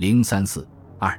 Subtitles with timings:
[0.00, 0.66] 零三四
[0.98, 1.14] 二，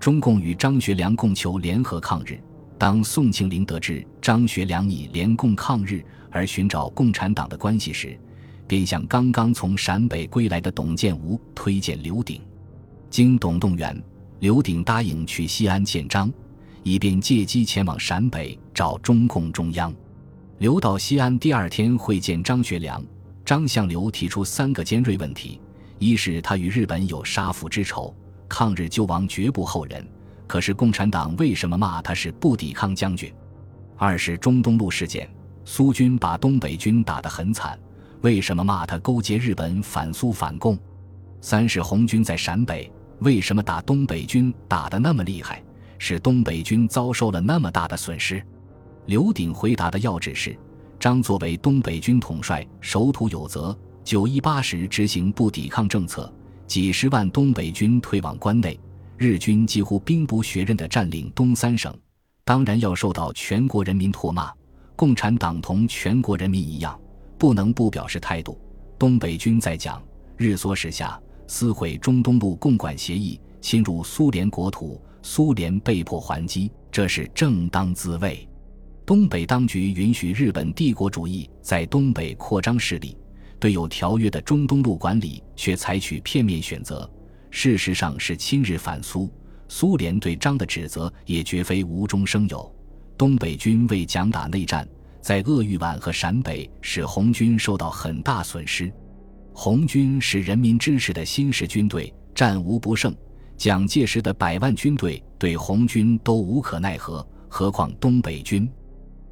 [0.00, 2.36] 中共与张学良共求联合抗日。
[2.76, 8.18] 当宋庆龄得知张学良拟联共抗日而寻找共产党的关系时，
[8.66, 12.42] 便向刚刚从陕北归来的董建吾推荐刘鼎。
[13.08, 14.02] 经董动员，
[14.40, 16.28] 刘鼎答应去西安见张，
[16.82, 19.94] 以便借机前往陕北找中共中央。
[20.58, 23.00] 刘到西安第二天会见张学良，
[23.44, 25.60] 张向刘提出三个尖锐问题：
[26.00, 28.12] 一是他与日本有杀父之仇，
[28.48, 30.06] 抗日救亡绝不后人。
[30.46, 33.32] 可是共产党为什么骂他是不抵抗将军？
[33.96, 35.28] 二是中东路事件，
[35.64, 37.78] 苏军把东北军打得很惨，
[38.20, 40.78] 为什么骂他勾结日本反苏反共？
[41.40, 42.90] 三是红军在陕北，
[43.20, 45.62] 为什么打东北军打得那么厉害？
[45.98, 48.44] 使东北军遭受了那么大的损失？
[49.06, 50.58] 刘鼎回答的要旨是：
[50.98, 53.76] 张作为东北军统帅，守土有责。
[54.02, 56.30] 九一八时执行不抵抗政策，
[56.66, 58.78] 几十万东北军退往关内。
[59.16, 61.96] 日军几乎兵不血刃地占领东三省，
[62.44, 64.52] 当然要受到全国人民唾骂。
[64.96, 67.00] 共产党同全国人民一样，
[67.38, 68.60] 不能不表示态度。
[68.98, 70.02] 东北军在讲
[70.36, 78.48] 日唆时下撕毁中东路共管协议，侵入苏联国土，苏联被迫还击，这是正当自卫。
[79.06, 83.16] 东北当局允许日本帝国主义在东北扩张势力，
[83.58, 87.08] 对有条约的中东路管理却采取片面选择。
[87.50, 89.32] 事实上是亲日反苏，
[89.68, 92.74] 苏联对张的指责也绝非无中生有。
[93.16, 94.86] 东北军为蒋打内战，
[95.20, 98.92] 在鄂豫皖和陕北使红军受到很大损失。
[99.52, 103.14] 红军是人民支持的新式军队，战无不胜。
[103.56, 108.68] 蒋介石的百万军队对红军都无可奈何，何况东北军？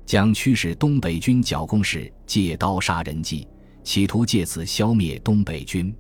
[0.07, 3.49] 蒋驱使东北军剿共时借刀杀人计，
[3.83, 5.95] 企图借此消灭东北军。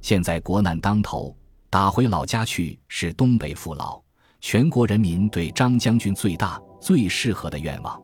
[0.00, 1.36] 现在国难当头。
[1.68, 4.00] 打回老家去是东北父老、
[4.40, 8.00] 全国人民对张将军最大、最适合的愿望。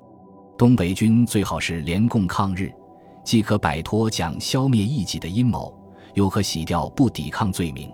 [0.59, 2.71] 东北军最好是联共抗日，
[3.25, 5.73] 既可摆脱蒋消灭异己的阴谋，
[6.15, 7.91] 又可洗掉不抵抗罪名。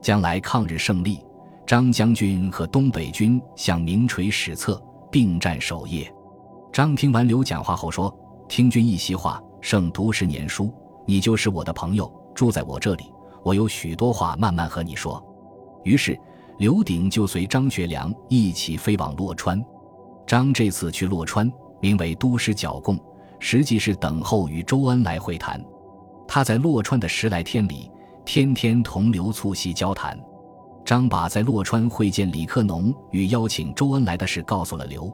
[0.00, 1.20] 将来抗日胜利，
[1.66, 6.12] 张将军和东北军向名垂史册，并占首页。
[6.72, 8.12] 张听完刘讲话后说
[8.48, 10.70] ：“听君一席话，胜读十年书。
[11.06, 13.10] 你就是我的朋友，住在我这里。”
[13.42, 15.22] 我有许多话慢慢和你说。
[15.84, 16.18] 于是，
[16.58, 19.64] 刘鼎就随张学良一起飞往洛川。
[20.26, 22.98] 张这次去洛川，名为都师剿共，
[23.38, 25.62] 实际是等候与周恩来会谈。
[26.28, 27.90] 他在洛川的十来天里，
[28.22, 30.18] 天天同刘促膝交谈。
[30.84, 35.10] 张把在洛川会见李克农与邀请周恩来的事告诉了刘，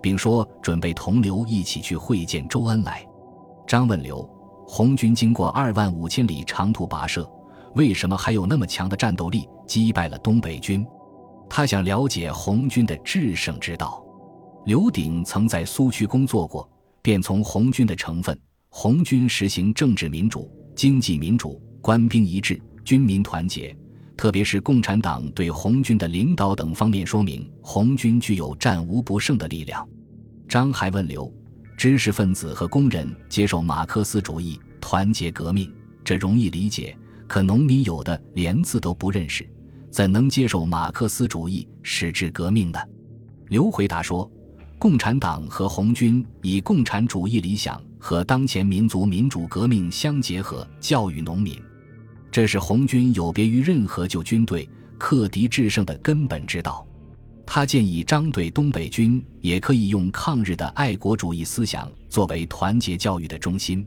[0.00, 3.06] 并说准备同刘一起去会见周恩来。
[3.72, 4.22] 张问刘：
[4.66, 7.26] 红军经过二万五千里长途跋涉。
[7.74, 10.86] 为什么还有那么强的战斗力击败了东北军？
[11.48, 14.04] 他想了解红军的制胜之道。
[14.66, 18.38] 刘鼎曾在苏区工作过，便从红军的成分：
[18.68, 23.74] 红军实行政治民主、经济民主、官兵一致、军民团结，
[24.18, 29.88] 特别是共产党对红军的领导等方面，说明红军具有战无不胜的力量。
[30.46, 31.32] 张还问刘：
[31.82, 35.68] 知识分子和工人接受马克思主义，团结革命，
[36.04, 36.96] 这容易理解。
[37.26, 39.44] 可农民有的连字都不认识，
[39.90, 42.78] 怎能接受马克思主义，矢志革命呢？
[43.48, 44.30] 刘回答说
[44.78, 51.60] ：“共产党和红军以共产主义理想和当前民族民主革命相结合，教育农民，
[52.30, 56.86] 这是红军有别于任何旧军队克敌制胜的根本之道。”
[57.54, 63.86] 他建议张对东北军也可以用抗日的爱国主义思想作为团结教育的中心。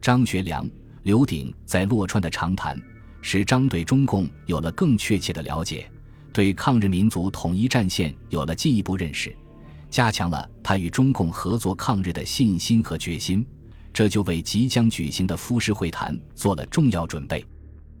[0.00, 0.66] 张学良。
[1.02, 2.80] 刘鼎在洛川的长谈，
[3.20, 5.86] 使张对中共有了更确切的了解，
[6.32, 9.36] 对抗日民族统一战线有了进一步认识，
[9.90, 13.44] 加强了他与中共合作抗日的信心和决心，
[13.92, 17.44] 这就为即将举行的夫师会谈做了重要准备。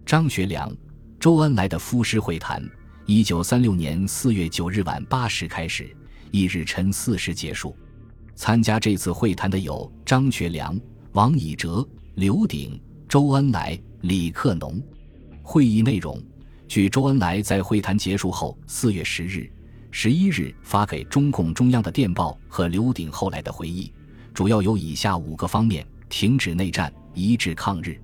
[0.06, 0.74] 张学良、
[1.20, 2.66] 周恩来的夫师会谈，
[3.06, 5.94] 一九三六年四月九日晚八时开始，
[6.30, 7.76] 一日晨四时结束。
[8.34, 10.80] 参加这次会谈的有张学良、
[11.12, 12.80] 王以哲、刘鼎。
[13.06, 14.82] 周恩来、李克农，
[15.42, 16.20] 会议内容，
[16.66, 19.48] 据周恩来在会谈结束后四月十日、
[19.90, 23.92] 十一日发给中共中央的电报和刘鼎后来的回忆，
[24.32, 28.00] 主要有以下五个方面：停止内战，一致抗日。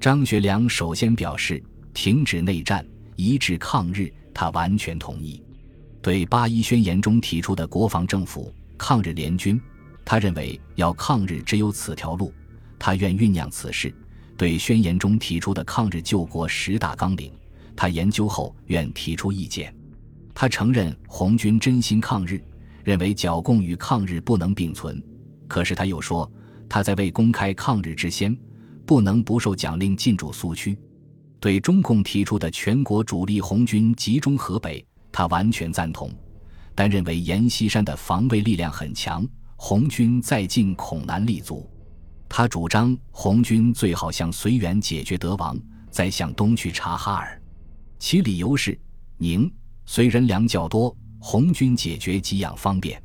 [0.00, 1.62] 张学良首先表示，
[1.94, 2.84] 停止内战，
[3.14, 5.42] 一致抗日，他完全同意。
[6.00, 9.60] 对八一宣言中提出的国防政府、抗日联军，
[10.04, 12.32] 他认为要抗日只有此条路，
[12.78, 13.94] 他愿酝酿此事。
[14.36, 17.30] 对宣言中提出的抗日救国十大纲领，
[17.76, 19.72] 他研究后愿提出意见。
[20.34, 22.42] 他承认红军真心抗日，
[22.82, 25.00] 认为剿共与抗日不能并存。
[25.46, 26.28] 可是他又说，
[26.68, 28.36] 他在未公开抗日之先，
[28.84, 30.76] 不能不受蒋令进驻苏区。
[31.42, 36.08] 对中共提出的全国主力红军集中河北，他完全赞同，
[36.72, 41.68] 但认为阎锡山的防卫力量很强，红军再进恐难立足。
[42.28, 45.58] 他主张红军最好向绥远解决德王，
[45.90, 47.42] 再向东去察哈尔。
[47.98, 48.78] 其理由是：
[49.18, 49.52] 宁、
[49.84, 52.96] 绥人粮较多，红军解决给养方便；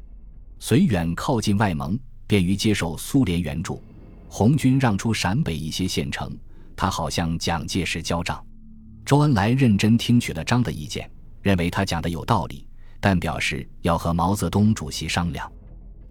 [0.61, 1.97] 绥远靠近外蒙，
[2.27, 3.81] 便于接受苏联援助。
[4.29, 6.37] 红军让出陕北一些县城，
[6.77, 8.41] 他好向蒋介石交账。
[9.03, 11.09] 周恩来认真听取了张的意见，
[11.41, 12.65] 认为他讲的有道理，
[13.01, 15.51] 但表示要和毛泽东主席商量。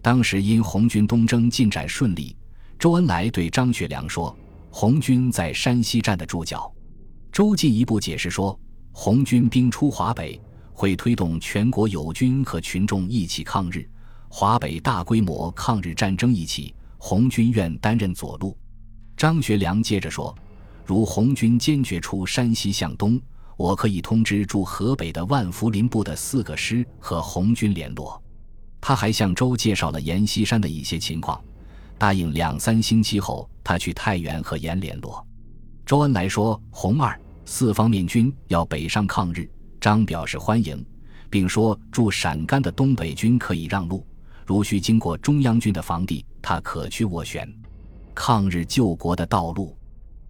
[0.01, 2.35] 当时因红军东征进展顺利。
[2.79, 4.37] 周恩来对张学良说
[4.69, 6.71] ：“红军在山西站的住脚。”
[7.33, 8.57] 周进一步解释说
[8.93, 10.39] ：“红军兵出华北，
[10.73, 13.89] 会推动全国友军和群众一起抗日，
[14.29, 18.55] 华北大规模抗日战争一起，红军愿担任左路。”
[19.17, 20.37] 张学良接着说
[20.87, 23.21] ：“如红军坚决出山西向东，
[23.57, 28.23] 我可以通知驻河北的万福林部的四个师和红军联络。”
[28.79, 31.43] 他还向周介绍了阎锡山的一些情况。
[31.97, 35.27] 答应两三星期后，他去太原和阎联络。
[35.85, 39.49] 周恩来说：“红二四方面军要北上抗日。”
[39.81, 40.83] 张表示欢迎，
[41.29, 44.07] 并说驻陕甘的东北军可以让路，
[44.45, 47.47] 如需经过中央军的防地，他可去斡旋
[48.15, 49.76] 抗日救国的道路。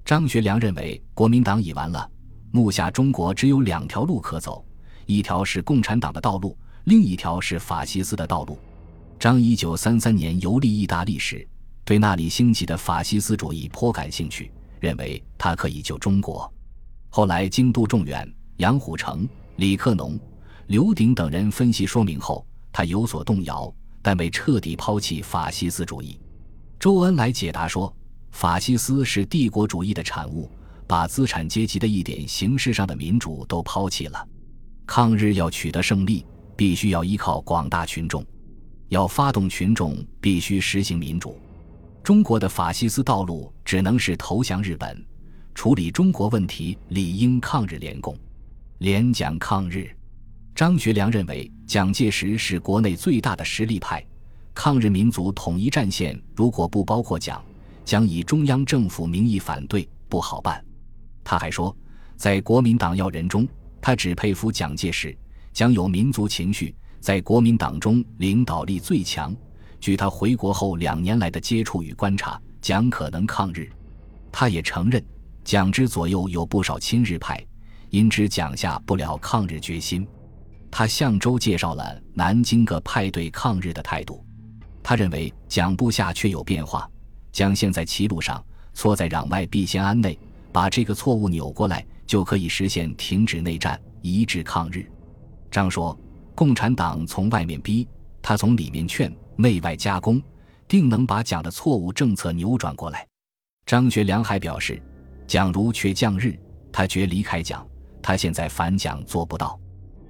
[0.07, 2.09] 张学良认为国民党已完了，
[2.51, 4.65] 目下中国只有两条路可走：
[5.06, 8.57] 一条是共产党的道路，另一条是法西斯的道路。
[9.19, 11.45] 张一九三三年游历意大利时。
[11.83, 14.50] 对那里兴起的法西斯主义颇感兴趣，
[14.80, 16.50] 认为他可以救中国。
[17.09, 18.25] 后来经杜仲远、
[18.57, 19.27] 杨虎城、
[19.57, 20.18] 李克农、
[20.68, 26.18] 刘鼎等人分析说明后，他有所动摇，但未彻底抛弃法西斯主义。
[26.80, 27.94] 周恩来解答说
[28.32, 30.50] ：“法西斯是帝国主义的产物，
[30.86, 34.28] 把资产阶级的一点形式上的民主都抛弃了。
[34.86, 36.26] 抗日要取得胜利，
[36.56, 38.26] 必须要依靠广大群众，
[38.90, 41.38] 要发动群众，必须实行民主。”
[42.04, 45.06] 中国的法西斯道路只能是投降日本，
[45.54, 48.18] 处理中国问题理应抗日联共，
[48.78, 49.90] 联蒋抗日。
[50.56, 54.02] 张学良认为蒋介石是国内最大的实力派，
[54.54, 57.44] 抗日民族统一战线如果不包括蒋，
[57.88, 60.62] 将以中央政府名义反对，不好办。
[61.24, 61.74] 他还说，
[62.18, 63.48] 在国民党要人中，
[63.80, 65.18] 他只佩服蒋介石，
[65.54, 69.34] 蒋有民族情绪，在国民党中领导力最强。
[69.80, 73.72] 据他回国后两年来的接触与观察，蒋可能抗日。
[74.33, 75.01] 他也承认，
[75.45, 77.42] 蒋之左右有不少亲日派，
[77.90, 80.06] 因之蒋下不了抗日决心。
[80.69, 84.22] 他向周介绍了南京各派对抗日的态度。
[84.83, 86.90] 他认为蒋部下却有变化，
[87.32, 88.44] 蒋现在歧路上，
[88.74, 90.18] 错在攘外必先安内，
[90.52, 94.90] 把这个错误扭过来，就可以实现停止内战，一致抗日。
[95.52, 95.98] 张说，
[96.36, 97.88] 共产党从外面逼，
[98.22, 99.14] 他从里面劝。
[99.40, 100.20] 内外夹攻，
[100.68, 103.08] 定能把蒋的错误政策扭转过来。
[103.68, 104.82] 张学良还表示，
[105.28, 106.36] 蒋如缺降日，
[106.72, 107.64] 他决离开蒋。
[108.02, 109.60] 他现在反蒋做不到。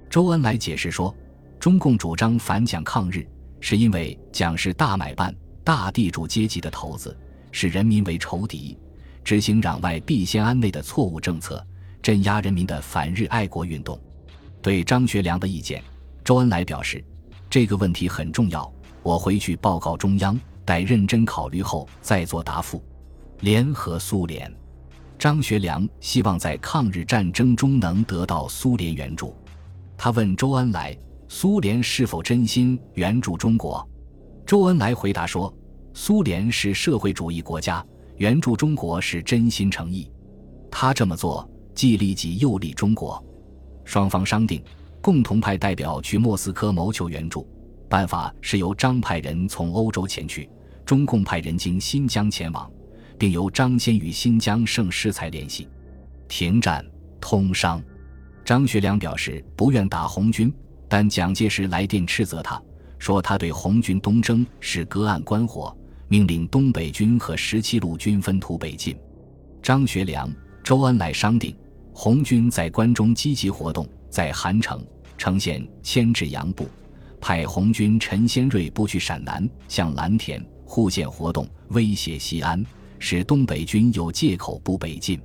[0.08, 1.14] 周恩来解释说，
[1.60, 3.28] 中共主张反蒋抗日，
[3.60, 5.34] 是因为蒋是大买办、
[5.68, 7.14] 大地主阶级的头子，
[7.52, 8.74] 视人民为仇敌，
[9.22, 11.62] 执行攘外必先安内的错误政策，
[12.00, 14.00] 镇压人民的反日爱国运动。
[14.62, 15.84] 对张学良的意见，
[16.24, 17.04] 周恩来表示，
[17.50, 18.72] 这个问题很重要。
[19.02, 22.82] 我回去报告中央，待认真考虑后再做答复。
[23.40, 24.50] 联合苏联，
[25.18, 29.36] 张学良希望在抗日战争中能得到苏联援助。
[29.98, 30.96] 他问周恩来
[31.28, 33.86] ：“苏联是否真心援助中国？”
[34.46, 35.52] 周恩来回答说
[36.00, 37.84] ：“苏联是社会主义国家，
[38.18, 40.08] 援助中国是真心诚意。
[40.70, 43.22] 他这么做既利己又利中国。”
[43.84, 44.62] 双方商定，
[45.02, 47.44] 共同派代表去莫斯科谋求援助。
[47.88, 50.48] 办法是由张派人从欧洲前去，
[50.86, 52.70] 中共派人经新疆前往，
[53.18, 55.68] 并由张先与新疆盛世才联系，
[56.28, 56.86] 停战
[57.20, 57.82] 通商。
[58.44, 60.50] 张学良表示不愿打红军，
[60.88, 62.62] 但蒋介石来电斥责他，
[63.00, 65.76] 说他对红军东征是隔岸观火，
[66.08, 68.96] 命令东北军和十七路军分图北进。
[69.62, 70.30] 张学良、
[70.64, 71.54] 周恩来商定，
[71.92, 74.82] 红军在关中积极活动，在韩城、
[75.18, 76.66] 呈县牵制杨部。
[77.20, 82.64] 派红军陈先锐部去陕南，向蓝田、户县活动，威胁西安，
[82.98, 85.20] 使东北军有借口不北进。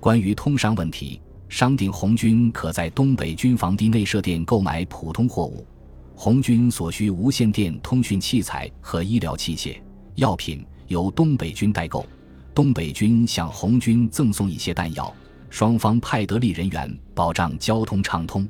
[0.00, 5.66] 关于通商问题，商定红军可在东北军防地内设店购买普通货物，
[6.14, 9.76] 红军所需无线电通讯器材和医疗器械、
[10.16, 12.06] 药品由东北军代购，
[12.54, 15.12] 东北军向红军赠送一些弹药，
[15.50, 18.46] 双方派得力人员保障交通畅通。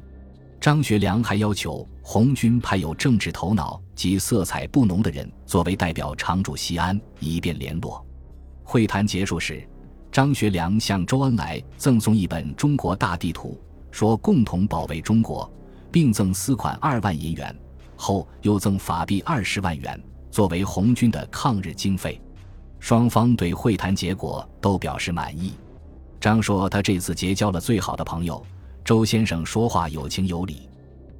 [0.60, 8.04] 张学良还要求红军派有政治头脑及色彩不浓的人作为代表常驻西安，以便联络。
[8.62, 9.66] 会谈结束时，
[10.12, 13.58] 张学良向周恩来赠送一本中国大地图，
[13.90, 15.50] 说共同保卫中国，
[15.90, 17.54] 并赠私款二万银元，
[17.96, 19.98] 后又赠法币二十万元
[20.34, 22.20] 作为红军的抗日经费。
[22.80, 25.52] 双方对会谈结果都表示满意。
[26.20, 28.44] 张说他这次结交了最好的朋友。
[28.84, 30.68] 周先生说话有情有理，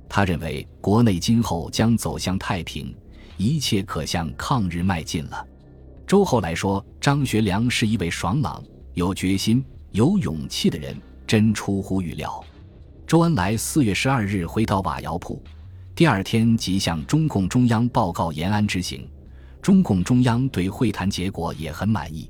[0.08, 2.92] 他认为国内今后将走向太平，
[3.36, 5.46] 一切可向抗日迈进了。
[6.04, 8.60] 周后来说，张学良是一位爽朗、
[8.94, 12.44] 有决心、有勇气的人，真出乎预料。
[13.06, 15.40] 周恩来四月十二日回到瓦窑铺，
[15.96, 19.08] 第二天即向中共中央报告延安之行。
[19.62, 22.28] 中共中央对会谈结果也很满意，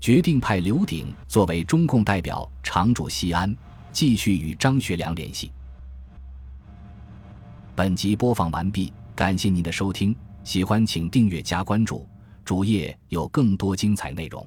[0.00, 3.56] 决定派刘鼎作为中共代表常驻西安。
[3.90, 5.50] 继续与张学良联系。
[7.74, 10.14] 本集播放完毕，感谢您的收听，
[10.44, 12.06] 喜欢请订阅加关注，
[12.44, 14.46] 主页有更多精彩内容。